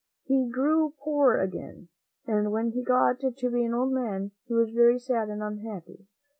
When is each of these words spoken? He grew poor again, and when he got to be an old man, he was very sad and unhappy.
He 0.23 0.49
grew 0.49 0.95
poor 0.97 1.37
again, 1.37 1.89
and 2.25 2.51
when 2.51 2.71
he 2.71 2.81
got 2.81 3.19
to 3.19 3.49
be 3.51 3.63
an 3.63 3.75
old 3.75 3.91
man, 3.93 4.31
he 4.47 4.53
was 4.55 4.71
very 4.71 4.97
sad 4.97 5.29
and 5.29 5.43
unhappy. 5.43 6.07